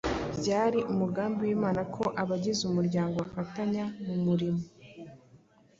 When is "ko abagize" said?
1.95-2.61